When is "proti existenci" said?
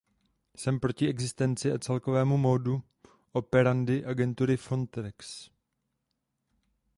0.79-1.71